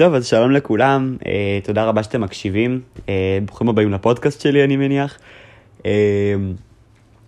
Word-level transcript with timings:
טוב, 0.00 0.14
אז 0.14 0.26
שלום 0.26 0.50
לכולם, 0.50 1.16
אה, 1.26 1.58
תודה 1.64 1.84
רבה 1.84 2.02
שאתם 2.02 2.20
מקשיבים. 2.20 2.80
אה, 3.08 3.38
ברוכים 3.46 3.68
הבאים 3.68 3.92
לפודקאסט 3.92 4.40
שלי, 4.40 4.64
אני 4.64 4.76
מניח. 4.76 5.18
אה, 5.86 5.90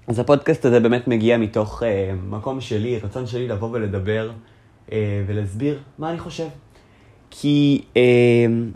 אז 0.06 0.18
הפודקאסט 0.18 0.64
הזה 0.64 0.80
באמת 0.80 1.08
מגיע 1.08 1.38
מתוך 1.38 1.82
אה, 1.82 2.12
מקום 2.30 2.60
שלי, 2.60 2.98
רצון 2.98 3.26
שלי 3.26 3.48
לבוא 3.48 3.68
ולדבר 3.72 4.30
אה, 4.92 5.22
ולהסביר 5.26 5.78
מה 5.98 6.10
אני 6.10 6.18
חושב. 6.18 6.46
כי 7.30 7.82
אה, 7.96 8.02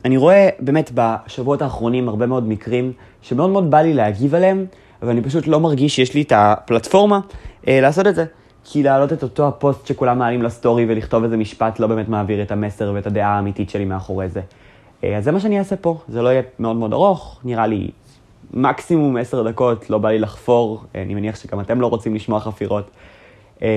אני 0.05 0.17
רואה 0.17 0.49
באמת 0.61 0.91
בשבועות 0.95 1.63
האחרונים 1.63 2.09
הרבה 2.09 2.27
מאוד 2.27 2.49
מקרים 2.49 2.93
שמאוד 3.23 3.51
מאוד 3.51 3.71
בא 3.71 3.79
לי 3.79 3.95
להגיב 3.95 4.35
עליהם, 4.35 4.67
אבל 5.03 5.11
אני 5.11 5.23
פשוט 5.23 5.47
לא 5.47 5.61
מרגיש 5.61 5.97
שיש 5.97 6.15
לי 6.15 6.23
את 6.23 6.33
הפלטפורמה 6.37 7.21
אה, 7.69 7.81
לעשות 7.81 8.07
את 8.07 8.15
זה. 8.15 8.25
כי 8.69 8.83
להעלות 8.83 9.13
את 9.13 9.23
אותו 9.23 9.49
הפוסט 9.49 9.87
שכולם 9.87 10.19
מעלים 10.19 10.43
לסטורי 10.43 10.87
ולכתוב 10.89 11.25
איזה 11.25 11.37
משפט 11.37 11.79
לא 11.79 11.87
באמת 11.87 12.09
מעביר 12.09 12.43
את 12.43 12.53
המסר 12.53 12.93
ואת 12.95 13.07
הדעה 13.07 13.37
האמיתית 13.37 13.71
שלי 13.71 13.85
מאחורי 13.85 14.29
זה. 14.29 14.41
אה, 15.05 15.17
אז 15.17 15.25
זה 15.25 15.33
מה 15.33 15.41
שאני 15.41 15.59
אעשה 15.59 15.77
פה, 15.77 15.99
זה 16.09 16.23
לא 16.23 16.29
יהיה 16.29 16.43
מאוד 16.59 16.77
מאוד 16.77 16.93
ארוך, 16.93 17.41
נראה 17.45 17.67
לי 17.67 17.91
מקסימום 18.55 19.17
עשר 19.17 19.43
דקות, 19.43 19.91
לא 19.91 19.99
בא 19.99 20.09
לי 20.09 20.19
לחפור, 20.19 20.85
אה, 20.95 21.03
אני 21.03 21.15
מניח 21.15 21.37
שגם 21.37 21.61
אתם 21.61 21.81
לא 21.81 21.87
רוצים 21.87 22.15
לשמוע 22.15 22.41
חפירות. 22.41 22.91
אה, 23.63 23.69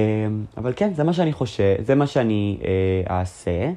אבל 0.58 0.74
כן, 0.76 0.94
זה 0.94 1.04
מה 1.04 1.14
שאני 1.14 1.34
חושב, 1.34 1.76
זה 1.86 1.96
מה 1.96 2.08
שאני 2.08 2.58
אעשה. 3.10 3.70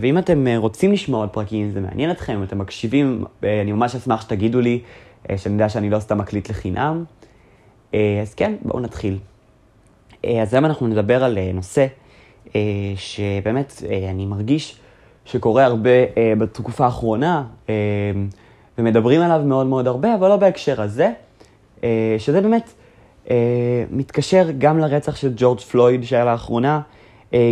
ואם 0.00 0.18
אתם 0.18 0.46
רוצים 0.56 0.92
לשמוע 0.92 1.20
עוד 1.20 1.28
פרקים, 1.28 1.70
זה 1.70 1.80
מעניין 1.80 2.10
אתכם, 2.10 2.32
אם 2.32 2.42
אתם 2.42 2.58
מקשיבים, 2.58 3.24
אני 3.42 3.72
ממש 3.72 3.94
אשמח 3.94 4.20
שתגידו 4.20 4.60
לי, 4.60 4.80
שאני 5.36 5.54
יודע 5.54 5.68
שאני 5.68 5.90
לא 5.90 5.98
סתם 5.98 6.18
מקליט 6.18 6.50
לחינם. 6.50 7.04
אז 7.92 8.34
כן, 8.36 8.54
בואו 8.62 8.80
נתחיל. 8.80 9.18
אה, 10.24 10.42
אז 10.42 10.54
היום 10.54 10.64
אנחנו 10.64 10.86
נדבר 10.86 11.24
על 11.24 11.38
אה, 11.38 11.50
נושא 11.54 11.86
אה, 12.56 12.60
שבאמת 12.96 13.82
אני 14.10 14.26
מרגיש 14.26 14.76
שקורה 15.24 15.64
הרבה 15.64 15.90
בתקופה 16.38 16.84
האחרונה, 16.84 17.44
ומדברים 18.78 19.20
עליו 19.20 19.40
מאוד 19.44 19.66
מאוד 19.66 19.86
הרבה, 19.86 20.14
אבל 20.14 20.28
לא 20.28 20.36
בהקשר 20.36 20.82
הזה, 20.82 21.12
שזה 22.18 22.40
באמת 22.40 22.72
מתקשר 23.90 24.46
גם 24.58 24.78
לרצח 24.78 25.16
של 25.16 25.32
ג'ורג' 25.36 25.60
פלויד 25.60 26.04
שהיה 26.04 26.24
לאחרונה, 26.24 26.80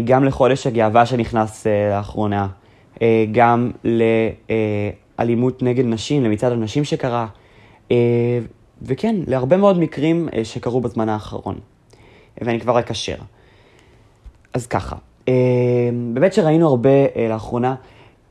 גם 0.05 0.25
לחודש 0.25 0.67
הגאווה 0.67 1.07
שנכנס 1.07 1.67
לאחרונה, 1.91 2.49
גם 3.33 3.71
לאלימות 5.19 5.63
נגד 5.63 5.85
נשים, 5.85 6.25
למצעד 6.25 6.53
הנשים 6.53 6.85
שקרה, 6.85 7.27
וכן, 8.83 9.17
להרבה 9.27 9.57
מאוד 9.57 9.79
מקרים 9.79 10.29
שקרו 10.45 10.81
בזמן 10.81 11.09
האחרון. 11.09 11.59
ואני 12.41 12.61
כבר 12.61 12.79
אקשר. 12.79 13.17
אז 14.55 14.67
ככה, 14.67 14.97
אה, 15.29 15.33
באמת 16.15 16.33
שראינו 16.33 16.69
הרבה 16.69 16.91
אה, 16.91 17.29
לאחרונה 17.29 17.75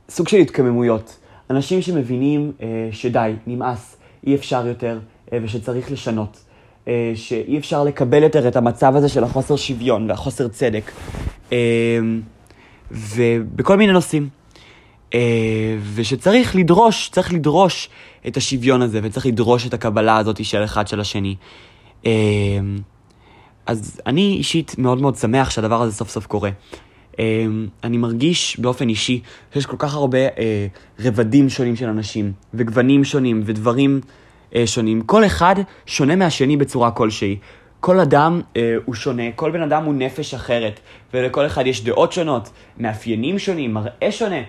סוג 0.08 0.28
של 0.28 0.36
התקממויות. 0.36 1.18
אנשים 1.50 1.82
שמבינים 1.82 2.52
אה, 2.62 2.88
שדי, 2.92 3.32
נמאס, 3.46 3.96
אי 4.26 4.34
אפשר 4.34 4.66
יותר 4.66 4.98
ושצריך 5.32 5.92
לשנות. 5.92 6.44
שאי 7.14 7.58
אפשר 7.58 7.84
לקבל 7.84 8.22
יותר 8.22 8.48
את 8.48 8.56
המצב 8.56 8.96
הזה 8.96 9.08
של 9.08 9.24
החוסר 9.24 9.56
שוויון 9.56 10.10
והחוסר 10.10 10.48
צדק. 10.48 10.92
ובכל 12.90 13.76
מיני 13.76 13.92
נושאים. 13.92 14.28
ושצריך 15.94 16.56
לדרוש, 16.56 17.08
צריך 17.12 17.32
לדרוש 17.32 17.88
את 18.26 18.36
השוויון 18.36 18.82
הזה, 18.82 19.00
וצריך 19.02 19.26
לדרוש 19.26 19.66
את 19.66 19.74
הקבלה 19.74 20.16
הזאת 20.16 20.44
של 20.44 20.64
אחד 20.64 20.88
של 20.88 21.00
השני. 21.00 21.36
אז 23.68 24.00
אני 24.06 24.34
אישית 24.38 24.74
מאוד 24.78 25.00
מאוד 25.00 25.16
שמח 25.16 25.50
שהדבר 25.50 25.82
הזה 25.82 25.92
סוף 25.92 26.10
סוף 26.10 26.26
קורה. 26.26 26.50
אמ, 27.18 27.66
אני 27.84 27.96
מרגיש 27.96 28.60
באופן 28.60 28.88
אישי 28.88 29.20
שיש 29.54 29.66
כל 29.66 29.76
כך 29.78 29.94
הרבה 29.94 30.18
אה, 30.18 30.66
רבדים 31.00 31.48
שונים 31.48 31.76
של 31.76 31.88
אנשים, 31.88 32.32
וגוונים 32.54 33.04
שונים, 33.04 33.42
ודברים 33.44 34.00
אה, 34.54 34.66
שונים. 34.66 35.02
כל 35.02 35.26
אחד 35.26 35.54
שונה 35.86 36.16
מהשני 36.16 36.56
בצורה 36.56 36.90
כלשהי. 36.90 37.36
כל 37.80 38.00
אדם 38.00 38.40
אה, 38.56 38.76
הוא 38.84 38.94
שונה, 38.94 39.22
כל 39.34 39.50
בן 39.50 39.62
אדם 39.62 39.84
הוא 39.84 39.94
נפש 39.94 40.34
אחרת, 40.34 40.80
ולכל 41.14 41.46
אחד 41.46 41.66
יש 41.66 41.84
דעות 41.84 42.12
שונות, 42.12 42.50
מאפיינים 42.78 43.38
שונים, 43.38 43.74
מראה 43.74 44.12
שונה. 44.12 44.42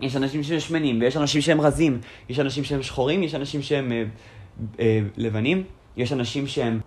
יש 0.00 0.16
אנשים 0.16 0.42
שהם 0.42 0.60
שמנים, 0.60 1.00
ויש 1.00 1.16
אנשים 1.16 1.40
שהם 1.40 1.60
רזים, 1.60 1.98
יש 2.28 2.38
אנשים 2.38 2.64
שהם 2.64 2.82
שחורים, 2.82 3.22
יש 3.22 3.34
אנשים 3.34 3.62
שהם 3.62 3.92
אה, 3.92 4.04
אה, 4.80 5.00
לבנים, 5.16 5.62
יש 5.96 6.12
אנשים 6.12 6.46
שהם 6.46 6.80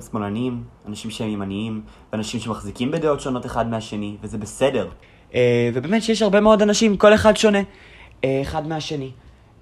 שהם 0.00 0.10
שמאלנים, 0.10 0.62
אנשים 0.88 1.10
שהם 1.10 1.28
ימניים, 1.28 1.80
ואנשים 2.12 2.40
שמחזיקים 2.40 2.90
בדעות 2.90 3.20
שונות 3.20 3.46
אחד 3.46 3.70
מהשני, 3.70 4.16
וזה 4.22 4.38
בסדר. 4.38 4.88
אה, 5.34 5.70
ובאמת 5.74 6.02
שיש 6.02 6.22
הרבה 6.22 6.40
מאוד 6.40 6.62
אנשים, 6.62 6.96
כל 6.96 7.14
אחד 7.14 7.36
שונה, 7.36 7.58
אה, 8.24 8.38
אחד 8.42 8.66
מהשני. 8.66 9.10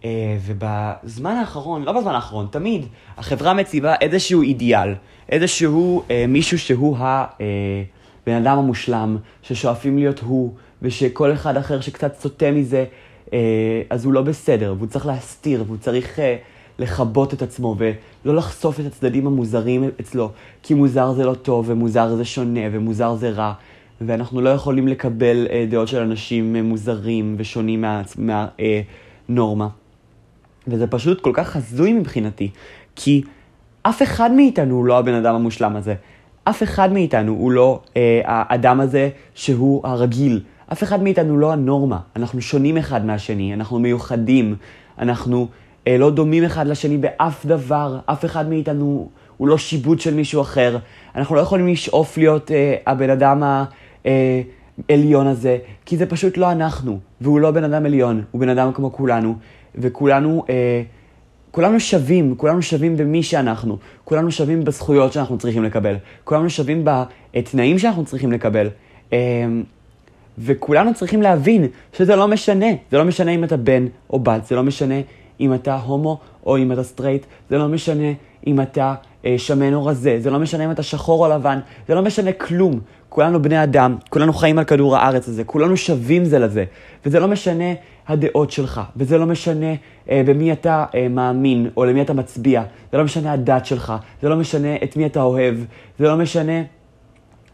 אה, 0.05 0.37
ובזמן 0.47 1.31
האחרון, 1.31 1.83
לא 1.83 1.93
בזמן 1.93 2.15
האחרון, 2.15 2.47
תמיד, 2.51 2.87
החברה 3.17 3.55
מציבה 3.55 3.95
איזשהו 4.01 4.43
אידיאל, 4.43 4.95
איזשהו 5.29 6.03
מישהו 6.29 6.59
שהוא 6.59 6.97
הבן 6.99 8.35
אדם 8.35 8.59
המושלם, 8.59 9.17
ששואפים 9.43 9.99
להיות 9.99 10.21
הוא, 10.21 10.55
ושכל 10.83 11.33
אחד 11.33 11.57
אחר 11.57 11.81
שקצת 11.81 12.21
סוטה 12.21 12.51
מזה, 12.51 12.85
אז 13.91 14.05
הוא 14.05 14.13
לא 14.13 14.23
בסדר, 14.23 14.75
והוא 14.79 14.89
צריך 14.89 15.07
להסתיר, 15.07 15.65
והוא 15.67 15.77
צריך... 15.81 16.19
לכבות 16.79 17.35
את 17.35 17.43
עצמו 17.43 17.77
ולא 17.79 18.35
לחשוף 18.35 18.81
את 18.81 18.87
הצדדים 18.87 19.27
המוזרים 19.27 19.91
אצלו, 20.01 20.31
כי 20.63 20.75
מוזר 20.75 21.13
זה 21.13 21.27
לא 21.27 21.35
טוב, 21.35 21.65
ומוזר 21.69 22.17
זה 22.17 22.25
שונה, 22.25 22.61
ומוזר 22.73 23.15
זה 23.15 23.31
רע, 23.31 23.53
ואנחנו 24.01 24.41
לא 24.41 24.51
יכולים 24.51 24.89
לקבל 24.89 25.47
אה, 25.51 25.67
דעות 25.71 25.89
של 25.89 25.99
אנשים 25.99 26.57
אה, 26.57 26.63
מוזרים 26.63 27.35
ושונים 27.39 27.85
מהנורמה. 28.19 29.65
מה, 29.65 29.65
אה, 29.65 29.85
וזה 30.67 30.87
פשוט 30.87 31.21
כל 31.21 31.31
כך 31.35 31.57
הזוי 31.57 31.93
מבחינתי, 31.93 32.51
כי 32.97 33.23
אף 33.83 34.03
אחד 34.03 34.33
מאיתנו 34.33 34.75
הוא 34.75 34.85
לא 34.85 34.99
הבן 34.99 35.15
אדם 35.15 35.35
המושלם 35.35 35.77
הזה. 35.77 35.95
אף 36.45 36.63
אחד 36.63 36.93
מאיתנו 36.93 37.33
הוא 37.33 37.53
לא 37.53 37.81
אה, 37.97 38.21
האדם 38.25 38.81
הזה 38.81 39.09
שהוא 39.35 39.87
הרגיל. 39.87 40.41
אף 40.73 40.83
אחד 40.83 41.03
מאיתנו 41.03 41.39
לא 41.39 41.53
הנורמה. 41.53 41.99
אנחנו 42.17 42.41
שונים 42.41 42.77
אחד 42.77 43.07
מהשני, 43.07 43.55
אנחנו 43.55 43.79
מיוחדים, 43.79 44.57
אנחנו 44.99 45.49
לא 45.89 46.11
דומים 46.11 46.45
אחד 46.45 46.67
לשני 46.67 46.99
באף 46.99 47.47
דבר, 47.47 47.99
אף 48.07 48.25
אחד 48.25 48.49
מאיתנו 48.49 49.09
הוא 49.37 49.49
לא 49.49 49.59
שיבוט 49.59 50.01
של 50.01 50.15
מישהו 50.15 50.43
אחר. 50.43 50.79
אנחנו 51.17 51.35
לא 51.35 51.41
יכולים 51.41 51.69
לשאוף 51.69 52.19
להיות 52.19 52.51
אה, 52.51 52.77
הבן 52.87 53.11
אדם 53.11 53.43
העליון 54.89 55.27
אה, 55.27 55.31
הזה, 55.31 55.59
כי 55.87 55.97
זה 55.97 56.07
פשוט 56.07 56.37
לא 56.37 56.53
אנחנו, 56.53 56.99
והוא 57.21 57.41
לא 57.41 57.51
בן 57.51 57.65
אדם 57.65 57.87
עליון, 57.87 58.23
הוא 58.31 58.41
בן 58.41 58.49
אדם 58.49 58.73
כמו 58.73 58.93
כולנו, 58.93 59.35
וכולנו... 59.75 60.45
אה, 60.49 60.83
כולנו 61.55 61.81
שווים, 61.81 62.35
כולנו 62.37 62.63
שווים 62.63 62.97
במי 62.97 63.23
שאנחנו, 63.23 63.79
כולנו 64.05 64.31
שווים 64.31 64.65
בזכויות 64.65 65.13
שאנחנו 65.13 65.39
צריכים 65.39 65.65
לקבל, 65.65 65.97
כולנו 66.25 66.51
שווים 66.51 66.85
בתנאים 66.85 67.79
שאנחנו 67.79 68.05
צריכים 68.05 68.33
לקבל. 68.33 68.69
אה, 69.13 69.19
וכולנו 70.39 70.95
צריכים 70.95 71.23
להבין 71.23 71.67
שזה 71.93 72.17
לא 72.17 72.29
משנה, 72.29 72.67
זה 72.91 72.99
לא 72.99 73.05
משנה 73.05 73.31
אם 73.31 73.45
אתה 73.45 73.57
בן 73.57 73.87
או 74.11 74.19
בת, 74.19 74.45
זה 74.45 74.57
לא 74.57 74.63
משנה 74.63 74.95
אם 75.41 75.55
אתה 75.55 75.77
הומו 75.77 76.19
או 76.47 76.59
אם 76.59 76.73
אתה 76.73 76.83
סטרייט, 76.83 77.27
זה 77.51 77.59
לא 77.59 77.69
משנה 77.69 78.13
אם 78.47 78.61
אתה 78.61 78.95
אה, 79.25 79.35
שמן 79.39 79.75
או 79.75 79.87
רזה, 79.87 80.17
זה 80.21 80.31
לא 80.31 80.39
משנה 80.39 80.65
אם 80.65 80.71
אתה 80.71 80.83
שחור 80.83 81.27
או 81.27 81.33
לבן, 81.33 81.59
זה 81.89 81.95
לא 81.95 82.03
משנה 82.03 82.33
כלום. 82.33 82.81
כולנו 83.09 83.43
בני 83.43 83.63
אדם, 83.63 83.97
כולנו 84.11 84.33
חיים 84.33 84.59
על 84.59 84.65
כדור 84.65 84.97
הארץ 84.97 85.29
הזה, 85.29 85.45
כולנו 85.45 85.77
שווים 85.77 86.25
זה 86.25 86.39
לזה. 86.39 86.65
וזה 87.07 87.21
לא 87.21 87.29
משנה 87.29 87.65
הדעות 88.09 88.51
שלך, 88.51 88.81
וזה 88.97 89.19
לא 89.19 89.27
משנה 89.27 89.75
אה, 90.11 90.23
במי 90.27 90.53
אתה 90.53 90.85
אה, 90.95 91.09
מאמין 91.09 91.71
או 91.77 91.85
למי 91.85 92.03
אתה 92.03 92.13
מצביע, 92.13 92.63
זה 92.93 92.99
לא 92.99 93.05
משנה 93.05 93.33
הדת 93.33 93.67
שלך, 93.67 93.93
זה 94.23 94.29
לא 94.29 94.37
משנה 94.37 94.77
את 94.85 94.97
מי 94.97 95.07
אתה 95.07 95.23
אוהב, 95.23 95.55
זה 95.99 96.09
לא 96.09 96.17
משנה 96.17 96.63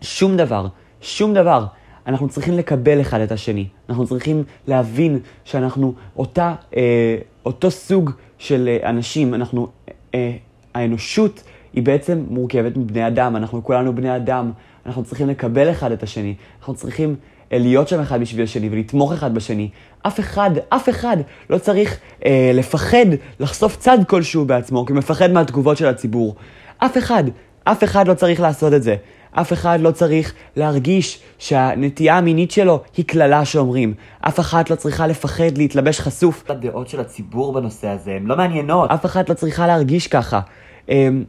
שום 0.01 0.37
דבר, 0.37 0.67
שום 1.01 1.35
דבר. 1.35 1.65
אנחנו 2.07 2.29
צריכים 2.29 2.55
לקבל 2.55 3.01
אחד 3.01 3.21
את 3.21 3.33
השני. 3.33 3.67
אנחנו 3.89 4.07
צריכים 4.07 4.45
להבין 4.67 5.19
שאנחנו 5.45 5.95
אותה, 6.17 6.55
אה, 6.77 7.17
אותו 7.47 7.71
סוג 7.71 8.11
של 8.39 8.69
אה, 8.69 8.91
אנשים. 8.91 9.35
אנחנו, 9.35 9.69
אה, 10.15 10.33
האנושות 10.75 11.43
היא 11.73 11.83
בעצם 11.83 12.25
מורכבת 12.29 12.77
מבני 12.77 13.07
אדם. 13.07 13.37
אנחנו 13.37 13.65
כולנו 13.65 13.95
בני 13.95 14.17
אדם. 14.17 14.53
אנחנו 14.87 15.05
צריכים 15.05 15.29
לקבל 15.29 15.71
אחד 15.71 15.93
את 15.93 16.03
השני. 16.03 16.35
אנחנו 16.59 16.75
צריכים 16.75 17.17
אה, 17.53 17.59
להיות 17.59 17.89
שם 17.89 18.01
אחד 18.01 18.21
בשביל 18.21 18.45
השני 18.45 18.69
ולתמוך 18.73 19.13
אחד 19.13 19.35
בשני. 19.35 19.69
אף 20.03 20.21
אחד, 20.21 20.51
אף 20.69 20.89
אחד 20.89 21.17
לא 21.51 21.59
צריך 21.59 21.99
אה, 22.27 22.51
לפחד 22.55 23.07
לחשוף 23.41 23.77
צד 23.77 23.99
כלשהו 24.07 24.45
בעצמו, 24.45 24.87
כי 24.87 24.93
הוא 24.93 24.99
מפחד 24.99 25.31
מהתגובות 25.31 25.77
של 25.77 25.87
הציבור. 25.87 26.35
אף 26.79 26.99
אחד, 26.99 27.25
אף 27.65 27.85
אחד 27.85 28.09
לא 28.09 28.15
צריך 28.15 28.41
לעשות 28.41 28.75
את 28.75 28.83
זה. 28.83 28.97
אף 29.33 29.53
אחד 29.53 29.81
לא 29.81 29.91
צריך 29.91 30.35
להרגיש 30.57 31.21
שהנטייה 31.39 32.19
המינית 32.19 32.51
שלו 32.51 32.81
היא 32.97 33.05
קללה 33.05 33.45
שאומרים. 33.45 33.95
אף 34.21 34.41
אחת 34.41 34.71
לא 34.71 34.77
צריכה 34.77 35.07
לפחד 35.07 35.59
להתלבש 35.59 36.01
חשוף. 36.01 36.51
הדעות 36.51 36.89
של 36.89 37.01
הציבור 37.01 37.53
בנושא 37.53 37.89
הזה 37.89 38.11
הן 38.11 38.27
לא 38.27 38.37
מעניינות. 38.37 38.91
אף 38.91 39.07
אחת 39.07 39.29
לא 39.29 39.35
צריכה 39.35 39.67
להרגיש 39.67 40.09
ככה. 40.09 40.41
אמ, 40.89 41.25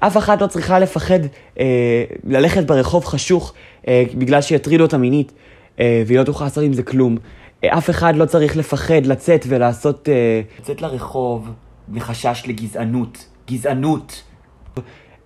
אף 0.00 0.16
אחת 0.16 0.42
לא 0.42 0.46
צריכה 0.46 0.78
לפחד 0.78 1.20
אה, 1.60 2.04
ללכת 2.24 2.64
ברחוב 2.66 3.04
חשוך 3.04 3.52
אה, 3.88 4.04
בגלל 4.14 4.42
שיטרידו 4.42 4.84
אותה 4.84 4.98
מינית. 4.98 5.32
אה, 5.80 6.02
והיא 6.06 6.18
לא 6.18 6.24
תוכל 6.24 6.44
לעשות 6.44 6.64
עם 6.64 6.72
זה 6.72 6.82
כלום. 6.82 7.16
אה, 7.64 7.78
אף 7.78 7.90
אחד 7.90 8.16
לא 8.16 8.24
צריך 8.24 8.56
לפחד 8.56 9.06
לצאת 9.06 9.44
ולעשות... 9.48 10.08
אה, 10.08 10.40
לצאת 10.60 10.82
לרחוב 10.82 11.50
מחשש 11.88 12.42
לגזענות. 12.46 13.26
גזענות. 13.50 14.22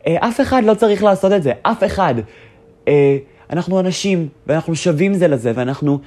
אה, 0.06 0.28
אף 0.28 0.40
אחד 0.40 0.62
לא 0.64 0.74
צריך 0.74 1.02
לעשות 1.02 1.32
את 1.32 1.42
זה, 1.42 1.52
אף 1.62 1.84
אחד. 1.84 2.14
אה, 2.88 3.16
אנחנו 3.50 3.80
אנשים, 3.80 4.28
ואנחנו 4.46 4.76
שווים 4.76 5.14
זה 5.14 5.28
לזה, 5.28 5.52
ואנחנו 5.54 5.98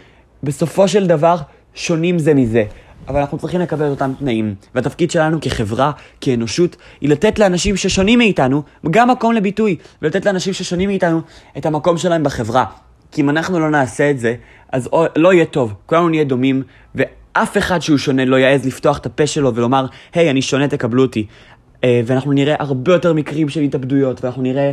בסופו 0.43 0.87
של 0.87 1.07
דבר 1.07 1.37
שונים 1.75 2.19
זה 2.19 2.33
מזה. 2.33 2.63
אבל 3.07 3.19
אנחנו 3.19 3.37
צריכים 3.37 3.59
לקבל 3.59 3.89
אותם 3.89 4.11
תנאים. 4.19 4.55
והתפקיד 4.75 5.11
שלנו 5.11 5.37
כחברה, 5.41 5.91
כאנושות, 6.21 6.75
היא 7.01 7.09
לתת 7.09 7.39
לאנשים 7.39 7.77
ששונים 7.77 8.19
מאיתנו 8.19 8.63
גם 8.91 9.09
מקום 9.09 9.33
לביטוי, 9.33 9.75
ולתת 10.01 10.25
לאנשים 10.25 10.53
ששונים 10.53 10.89
מאיתנו 10.89 11.21
את 11.57 11.65
המקום 11.65 11.97
שלהם 11.97 12.23
בחברה. 12.23 12.65
כי 13.11 13.21
אם 13.21 13.29
אנחנו 13.29 13.59
לא 13.59 13.69
נעשה 13.69 14.11
את 14.11 14.19
זה, 14.19 14.35
אז 14.71 14.89
לא 15.15 15.33
יהיה 15.33 15.45
טוב. 15.45 15.73
כולנו 15.85 16.09
נהיה 16.09 16.23
דומים, 16.23 16.63
ואף 16.95 17.57
אחד 17.57 17.79
שהוא 17.81 17.97
שונה 17.97 18.25
לא 18.25 18.35
יעז 18.35 18.65
לפתוח 18.65 18.97
את 18.97 19.05
הפה 19.05 19.27
שלו 19.27 19.55
ולומר, 19.55 19.85
היי, 20.13 20.29
אני 20.29 20.41
שונה, 20.41 20.67
תקבלו 20.67 21.01
אותי. 21.01 21.25
אה, 21.83 22.01
ואנחנו 22.05 22.31
נראה 22.31 22.55
הרבה 22.59 22.93
יותר 22.93 23.13
מקרים 23.13 23.49
של 23.49 23.61
התאבדויות, 23.61 24.23
ואנחנו 24.23 24.41
נראה 24.41 24.71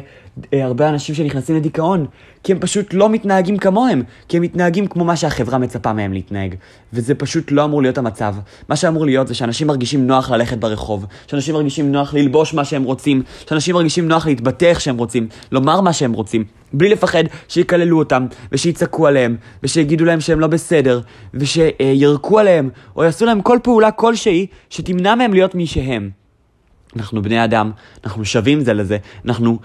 אה, 0.55 0.65
הרבה 0.65 0.89
אנשים 0.89 1.15
שנכנסים 1.15 1.57
לדיכאון, 1.57 2.07
כי 2.45 2.53
הם 2.53 2.59
פשוט 2.59 2.95
לא 2.95 3.09
מתנהגים 3.09 3.57
כמוהם, 3.57 4.03
כי 4.29 4.37
הם 4.37 4.43
מתנהגים 4.43 4.87
כמו 4.87 5.05
מה 5.05 5.17
שהחברה 5.17 5.59
מצפה 5.59 5.93
מהם 5.93 6.13
להתנהג. 6.13 6.55
וזה 6.93 7.15
פשוט 7.15 7.53
לא 7.53 7.65
אמור 7.65 7.83
להיות 7.83 7.99
המצב. 7.99 8.35
מה 8.69 8.77
שאמור 8.77 9.05
להיות 9.07 9.29
זה 9.29 9.35
שאנשים 9.35 9.67
מרגישים 9.67 10.07
נוח 10.07 10.31
ללכת 10.31 10.59
ברחוב, 10.59 11.07
שאנשים 11.27 11.55
מרגישים 11.55 11.93
נוח 11.93 12.15
ללבוש 12.15 12.55
מה 12.55 12.65
שהם 12.65 12.83
רוצים, 12.83 13.23
שאנשים 13.49 13.75
מרגישים 13.75 14.09
נוח 14.09 14.27
להתבטא 14.27 14.65
איך 14.65 14.81
שהם 14.81 14.97
רוצים, 14.97 15.29
לומר 15.53 15.81
מה 15.81 15.93
שהם 15.93 16.13
רוצים, 16.13 16.45
בלי 16.73 16.89
לפחד 16.89 17.25
שיקללו 17.49 17.99
אותם, 17.99 18.27
ושיצעקו 18.53 19.07
עליהם, 19.07 19.37
ושיגידו 19.63 20.05
להם 20.05 20.21
שהם 20.21 20.41
לא 20.41 20.47
בסדר, 20.47 21.01
ושירקו 21.35 22.39
עליהם, 22.39 22.71
או 22.97 23.05
יעשו 23.05 23.27
להם 23.27 23.41
כל 23.41 23.59
פעולה 23.63 23.91
כלשהי 23.91 24.47
שתמנע 24.71 25.15
מהם 25.15 25.33
להיות 25.33 25.55
מי 25.55 25.67
שהם. 25.67 26.20
אנחנו 26.97 27.23
בני 27.23 27.45
אדם, 27.45 27.71
אנחנו 28.05 28.25
שווים 28.25 28.61
זה 28.61 28.73
לזה, 28.73 28.99
אנחנו... 29.25 29.59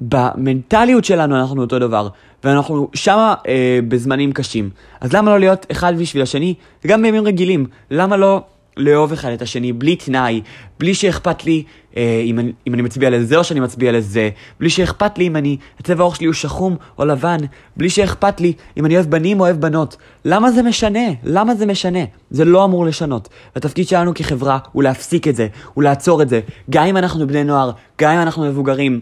במנטליות 0.00 1.04
שלנו 1.04 1.36
אנחנו 1.36 1.62
אותו 1.62 1.78
דבר, 1.78 2.08
ואנחנו 2.44 2.88
שמה 2.94 3.34
אה, 3.48 3.78
בזמנים 3.88 4.32
קשים. 4.32 4.70
אז 5.00 5.12
למה 5.12 5.30
לא 5.30 5.40
להיות 5.40 5.66
אחד 5.70 5.98
בשביל 5.98 6.22
השני, 6.22 6.54
וגם 6.84 7.02
בימים 7.02 7.24
רגילים? 7.24 7.66
למה 7.90 8.16
לא 8.16 8.42
לאהוב 8.76 9.12
אחד 9.12 9.30
את 9.30 9.42
השני 9.42 9.72
בלי 9.72 9.96
תנאי, 9.96 10.40
בלי 10.78 10.94
שאכפת 10.94 11.44
לי 11.44 11.62
אה, 11.96 12.22
אם, 12.24 12.38
אני, 12.38 12.52
אם 12.66 12.74
אני 12.74 12.82
מצביע 12.82 13.10
לזה 13.10 13.36
או 13.36 13.44
שאני 13.44 13.60
מצביע 13.60 13.92
לזה, 13.92 14.30
בלי 14.60 14.70
שאכפת 14.70 15.18
לי 15.18 15.26
אם 15.26 15.36
אני, 15.36 15.56
הצבע 15.80 16.02
העור 16.02 16.14
שלי 16.14 16.26
הוא 16.26 16.34
שחום 16.34 16.76
או 16.98 17.04
לבן, 17.04 17.38
בלי 17.76 17.90
שאכפת 17.90 18.40
לי 18.40 18.52
אם 18.76 18.86
אני 18.86 18.94
אוהב 18.94 19.06
בנים 19.06 19.40
או 19.40 19.44
אוהב 19.44 19.60
בנות. 19.60 19.96
למה 20.24 20.50
זה 20.50 20.62
משנה? 20.62 21.08
למה 21.24 21.54
זה 21.54 21.66
משנה? 21.66 22.04
זה 22.30 22.44
לא 22.44 22.64
אמור 22.64 22.84
לשנות. 22.86 23.28
והתפקיד 23.54 23.88
שלנו 23.88 24.14
כחברה 24.14 24.58
הוא 24.72 24.82
להפסיק 24.82 25.28
את 25.28 25.36
זה, 25.36 25.48
הוא 25.74 25.84
לעצור 25.84 26.22
את 26.22 26.28
זה, 26.28 26.40
גם 26.70 26.84
אם 26.84 26.96
אנחנו 26.96 27.26
בני 27.26 27.44
נוער, 27.44 27.70
גם 27.98 28.10
אם 28.10 28.18
אנחנו 28.18 28.44
מבוגרים. 28.44 29.00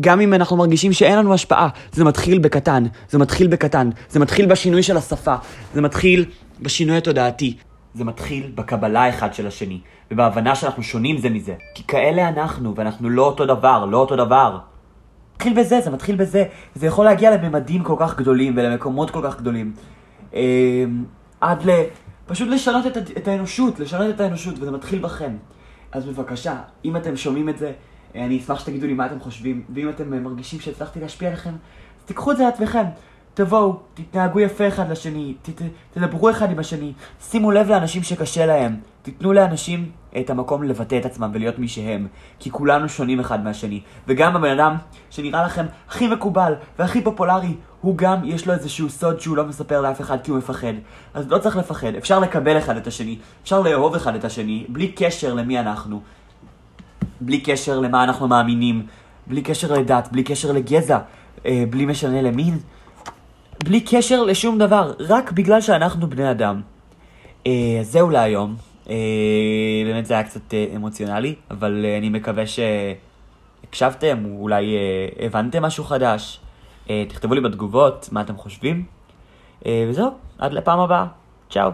גם 0.00 0.20
אם 0.20 0.34
אנחנו 0.34 0.56
מרגישים 0.56 0.92
שאין 0.92 1.18
לנו 1.18 1.34
השפעה, 1.34 1.68
זה 1.92 2.04
מתחיל 2.04 2.38
בקטן, 2.38 2.84
זה 3.10 3.18
מתחיל 3.18 3.46
בקטן, 3.46 3.90
זה 4.10 4.20
מתחיל 4.20 4.46
בשינוי 4.46 4.82
של 4.82 4.96
השפה, 4.96 5.34
זה 5.74 5.80
מתחיל 5.80 6.24
בשינוי 6.60 6.96
התודעתי, 6.96 7.56
זה 7.94 8.04
מתחיל 8.04 8.52
בקבלה 8.54 9.08
אחד 9.08 9.34
של 9.34 9.46
השני, 9.46 9.80
ובהבנה 10.10 10.54
שאנחנו 10.54 10.82
שונים 10.82 11.18
זה 11.18 11.30
מזה. 11.30 11.54
כי 11.74 11.82
כאלה 11.86 12.28
אנחנו, 12.28 12.74
ואנחנו 12.76 13.10
לא 13.10 13.26
אותו 13.26 13.46
דבר, 13.46 13.84
לא 13.84 13.96
אותו 13.98 14.16
דבר. 14.16 14.58
מתחיל 15.34 15.54
בזה, 15.60 15.80
זה 15.80 15.90
מתחיל 15.90 16.16
בזה. 16.16 16.44
זה 16.74 16.86
יכול 16.86 17.04
להגיע 17.04 17.36
לממדים 17.36 17.84
כל 17.84 17.96
כך 17.98 18.16
גדולים 18.16 18.52
ולמקומות 18.56 19.10
כל 19.10 19.20
כך 19.24 19.40
גדולים. 19.40 19.72
אה, 20.34 20.84
עד 21.40 21.70
ל... 21.70 21.70
פשוט 22.26 22.48
לשנות 22.48 22.86
את, 22.86 22.96
את 23.16 23.28
האנושות, 23.28 23.80
לשנות 23.80 24.14
את 24.14 24.20
האנושות, 24.20 24.54
וזה 24.58 24.70
מתחיל 24.70 24.98
בכם. 24.98 25.36
אז 25.92 26.06
בבקשה, 26.06 26.56
אם 26.84 26.96
אתם 26.96 27.16
שומעים 27.16 27.48
את 27.48 27.58
זה, 27.58 27.72
אני 28.14 28.38
אשמח 28.38 28.60
שתגידו 28.60 28.86
לי 28.86 28.94
מה 28.94 29.06
אתם 29.06 29.20
חושבים, 29.20 29.62
ואם 29.74 29.88
אתם 29.88 30.22
מרגישים 30.24 30.60
שהצלחתי 30.60 31.00
להשפיע 31.00 31.28
עליכם, 31.28 31.50
אז 31.98 32.04
תיקחו 32.04 32.32
את 32.32 32.36
זה 32.36 32.42
לעצמכם. 32.42 32.84
תבואו, 33.40 33.76
תתנהגו 33.94 34.40
יפה 34.40 34.68
אחד 34.68 34.90
לשני, 34.90 35.34
ת, 35.42 35.62
תדברו 35.90 36.30
אחד 36.30 36.50
עם 36.50 36.58
השני, 36.58 36.92
שימו 37.20 37.50
לב 37.50 37.68
לאנשים 37.68 38.02
שקשה 38.02 38.46
להם, 38.46 38.76
תיתנו 39.02 39.32
לאנשים 39.32 39.90
את 40.20 40.30
המקום 40.30 40.62
לבטא 40.62 40.98
את 40.98 41.06
עצמם 41.06 41.30
ולהיות 41.34 41.58
מי 41.58 41.68
שהם, 41.68 42.06
כי 42.38 42.50
כולנו 42.50 42.88
שונים 42.88 43.20
אחד 43.20 43.44
מהשני. 43.44 43.80
וגם 44.08 44.36
הבן 44.36 44.50
אדם 44.50 44.76
שנראה 45.10 45.44
לכם 45.44 45.66
הכי 45.88 46.08
מקובל 46.08 46.54
והכי 46.78 47.02
פופולרי, 47.02 47.54
הוא 47.80 47.96
גם 47.96 48.24
יש 48.24 48.46
לו 48.46 48.52
איזשהו 48.52 48.90
סוד 48.90 49.20
שהוא 49.20 49.36
לא 49.36 49.46
מספר 49.46 49.80
לאף 49.80 50.00
אחד 50.00 50.18
כי 50.24 50.30
הוא 50.30 50.38
מפחד. 50.38 50.74
אז 51.14 51.30
לא 51.30 51.38
צריך 51.38 51.56
לפחד, 51.56 51.94
אפשר 51.94 52.18
לקבל 52.18 52.58
אחד 52.58 52.76
את 52.76 52.86
השני, 52.86 53.18
אפשר 53.42 53.60
לאהוב 53.60 53.94
אחד 53.94 54.14
את 54.14 54.24
השני, 54.24 54.66
בלי 54.68 54.92
קשר 54.92 55.34
למי 55.34 55.60
אנחנו, 55.60 56.00
בלי 57.20 57.40
קשר 57.40 57.80
למה 57.80 58.04
אנחנו 58.04 58.28
מאמינים, 58.28 58.86
בלי 59.26 59.42
קשר 59.42 59.72
לדת, 59.72 60.08
בלי 60.12 60.22
קשר 60.22 60.52
לגזע, 60.52 60.98
אה, 61.46 61.64
בלי 61.70 61.86
משנה 61.86 62.22
למין. 62.22 62.58
בלי 63.64 63.80
קשר 63.80 64.22
לשום 64.22 64.58
דבר, 64.58 64.92
רק 65.00 65.32
בגלל 65.32 65.60
שאנחנו 65.60 66.10
בני 66.10 66.30
אדם. 66.30 66.60
אה, 67.46 67.78
זהו 67.82 68.10
להיום. 68.10 68.56
אה, 68.90 68.94
באמת 69.84 70.06
זה 70.06 70.14
היה 70.14 70.22
קצת 70.22 70.54
אה, 70.54 70.66
אמוציונלי, 70.76 71.34
אבל 71.50 71.84
אה, 71.84 71.98
אני 71.98 72.08
מקווה 72.08 72.44
שהקשבתם, 72.46 74.24
אולי 74.24 74.76
אה, 74.76 75.26
הבנתם 75.26 75.62
משהו 75.62 75.84
חדש. 75.84 76.40
אה, 76.90 77.04
תכתבו 77.08 77.34
לי 77.34 77.40
בתגובות 77.40 78.08
מה 78.12 78.20
אתם 78.20 78.36
חושבים. 78.36 78.84
אה, 79.66 79.86
וזהו, 79.88 80.10
עד 80.38 80.52
לפעם 80.52 80.80
הבאה. 80.80 81.06
צ'או. 81.50 81.70